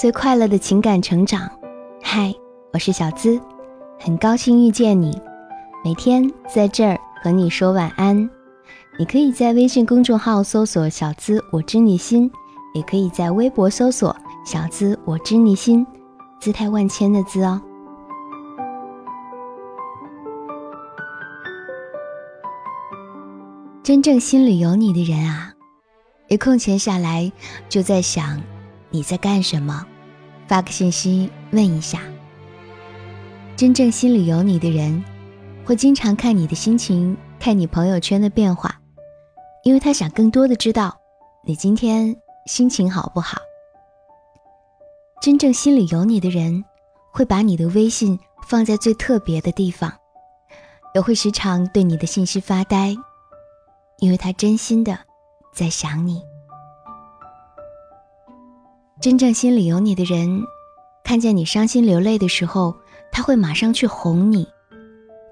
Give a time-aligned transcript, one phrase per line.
[0.00, 1.46] 最快乐的情感成长。
[2.02, 2.34] 嗨，
[2.72, 3.38] 我是小资，
[3.98, 5.20] 很高兴遇见你。
[5.84, 8.16] 每天在这儿和你说晚安。
[8.98, 12.32] 你可以在微信公众号搜索“小资我知你心”，
[12.72, 15.86] 也可以在微博搜索“小资我知你心”，
[16.40, 17.60] 姿态万千的“资”哦。
[23.82, 25.52] 真正心里有你的人啊，
[26.28, 27.30] 一空闲下来
[27.68, 28.40] 就在想
[28.90, 29.86] 你在干什么，
[30.48, 32.00] 发个信息问一下。
[33.56, 35.04] 真正心里有你的人，
[35.64, 38.80] 会经常看你的心情，看你朋友圈的变化，
[39.64, 40.98] 因为他想更多的知道
[41.44, 42.16] 你今天
[42.46, 43.38] 心情好不好。
[45.22, 46.64] 真正心里有你的人，
[47.12, 49.92] 会把你的微信放在最特别的地方，
[50.94, 52.96] 也会时常对你的信息发呆。
[53.98, 54.98] 因为他真心的
[55.52, 56.22] 在想你，
[59.00, 60.44] 真正心里有你的人，
[61.02, 62.76] 看见你伤心流泪的时候，
[63.10, 64.46] 他会马上去哄你，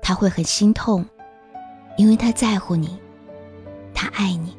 [0.00, 1.04] 他会很心痛，
[1.98, 2.96] 因为他在乎你，
[3.92, 4.56] 他爱你。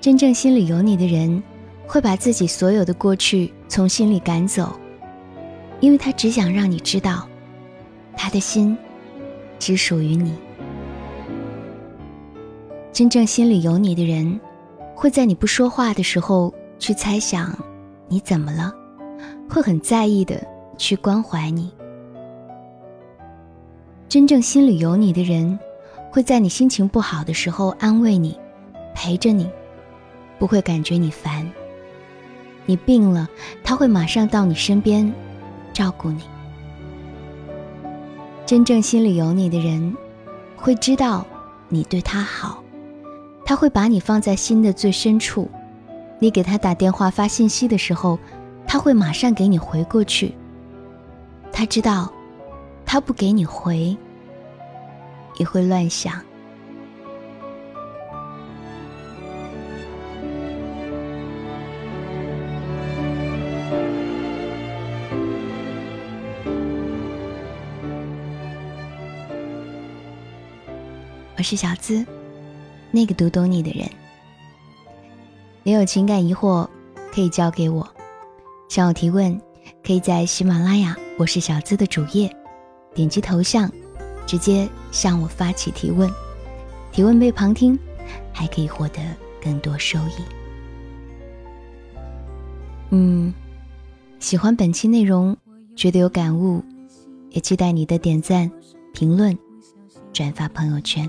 [0.00, 1.40] 真正心里有你的人，
[1.86, 4.76] 会把自己所有的过去从心里赶走，
[5.78, 7.28] 因为他只想让你知道，
[8.16, 8.76] 他的心
[9.60, 10.34] 只属于你。
[12.92, 14.40] 真正心里有你的人，
[14.96, 17.54] 会在你不说话的时候去猜想
[18.08, 18.72] 你怎么了，
[19.46, 20.42] 会很在意的
[20.78, 21.70] 去关怀你。
[24.08, 25.58] 真正心里有你的人，
[26.10, 28.38] 会在你心情不好的时候安慰你，
[28.94, 29.50] 陪着你，
[30.38, 31.46] 不会感觉你烦。
[32.64, 33.28] 你病了，
[33.62, 35.12] 他会马上到你身边，
[35.74, 36.22] 照顾你。
[38.46, 39.94] 真正心里有你的人，
[40.56, 41.26] 会知道
[41.68, 42.62] 你对他好。
[43.46, 45.48] 他会把你放在心的最深处，
[46.18, 48.18] 你给他打电话发信息的时候，
[48.66, 50.34] 他会马上给你回过去。
[51.52, 52.12] 他知道，
[52.84, 53.96] 他不给你回，
[55.36, 56.20] 也会乱想。
[71.38, 72.04] 我是小资。
[72.96, 73.86] 那个读懂你的人，
[75.62, 76.66] 你有情感疑惑
[77.12, 77.86] 可以交给我，
[78.70, 79.38] 向我提问，
[79.84, 82.34] 可以在喜马拉雅我是小资的主页，
[82.94, 83.70] 点击头像，
[84.26, 86.10] 直接向我发起提问，
[86.90, 87.78] 提问被旁听，
[88.32, 89.02] 还可以获得
[89.44, 90.24] 更多收益。
[92.92, 93.30] 嗯，
[94.20, 95.36] 喜欢本期内容，
[95.76, 96.64] 觉得有感悟，
[97.28, 98.50] 也期待你的点赞、
[98.94, 99.38] 评论、
[100.14, 101.06] 转发朋友圈。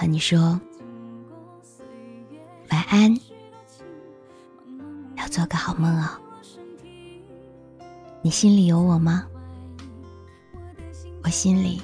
[0.00, 0.58] 和你说
[2.70, 3.14] 晚安。
[5.18, 6.08] 要做个好梦哦
[8.22, 9.26] 你心里有我吗？
[11.22, 11.82] 我心里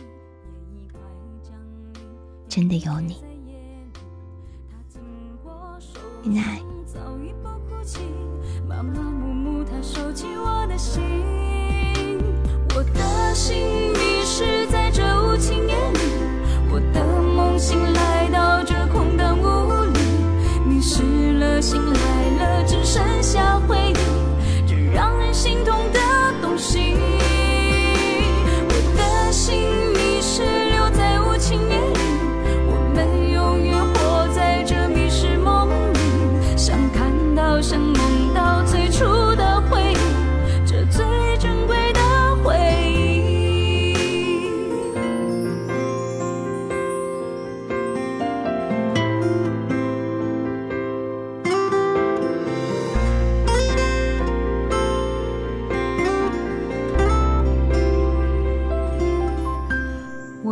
[2.49, 3.23] 真的有你。
[6.23, 6.59] 你奶
[12.75, 13.76] 我的心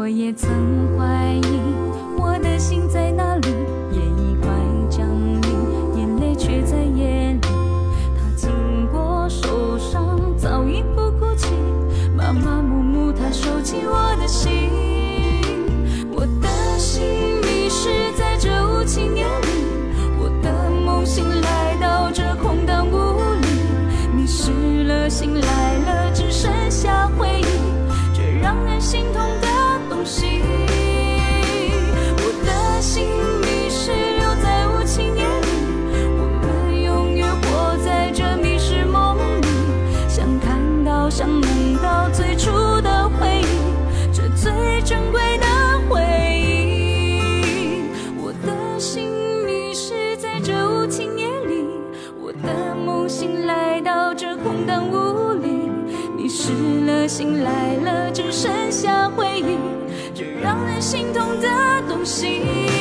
[0.04, 0.50] 我也曾
[0.98, 1.60] 怀疑
[2.18, 3.48] 我的心在哪里，
[3.90, 4.50] 也已快
[4.90, 5.08] 降
[5.40, 8.50] 临，眼泪却在夜里，他经
[8.92, 11.54] 过受伤早已不哭泣，
[12.14, 14.93] 麻麻木木，他收起我的心。
[53.08, 55.70] 心来到这空荡屋里，
[56.16, 56.52] 迷失
[56.86, 59.58] 了心来了，只剩下回忆，
[60.14, 61.48] 这让人心痛的
[61.88, 62.73] 东西。